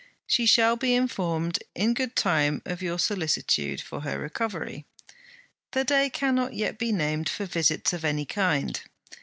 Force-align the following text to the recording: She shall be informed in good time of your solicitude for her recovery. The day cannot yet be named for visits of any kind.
She 0.25 0.47
shall 0.47 0.77
be 0.77 0.95
informed 0.95 1.59
in 1.75 1.93
good 1.93 2.15
time 2.15 2.63
of 2.65 2.81
your 2.81 2.97
solicitude 2.97 3.79
for 3.81 4.01
her 4.01 4.17
recovery. 4.17 4.87
The 5.73 5.83
day 5.83 6.09
cannot 6.09 6.55
yet 6.55 6.79
be 6.79 6.91
named 6.91 7.29
for 7.29 7.45
visits 7.45 7.93
of 7.93 8.03
any 8.03 8.25
kind. 8.25 8.81